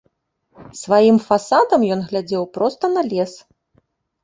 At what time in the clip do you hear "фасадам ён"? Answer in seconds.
1.27-2.01